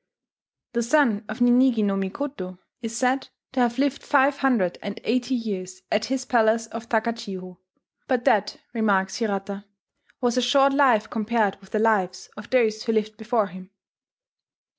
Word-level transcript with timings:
The 0.73 0.81
son 0.81 1.25
of 1.29 1.41
Ninigi 1.41 1.83
no 1.83 1.95
Mikoto 1.95 2.57
is 2.81 2.97
said 2.97 3.29
to 3.51 3.59
have 3.59 3.77
lived 3.77 4.01
five 4.01 4.37
hundred 4.39 4.79
and 4.81 4.99
eighty 5.03 5.35
years 5.35 5.83
at 5.91 6.05
his 6.05 6.25
palace 6.25 6.65
of 6.65 6.89
Takachiho; 6.89 7.59
but 8.07 8.25
that, 8.25 8.57
remarks 8.73 9.17
Hirata, 9.17 9.65
"was 10.19 10.37
a 10.37 10.41
short 10.41 10.73
life 10.73 11.07
compared 11.07 11.57
with 11.61 11.69
the 11.69 11.77
lives 11.77 12.31
of 12.35 12.49
those 12.49 12.81
who 12.81 12.93
lived 12.93 13.15
before 13.15 13.45
him." 13.45 13.69